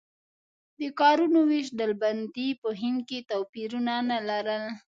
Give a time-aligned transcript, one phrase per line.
[0.79, 4.63] د کارونو وېش ډلبندي په هند کې توپیرونه نه لرل.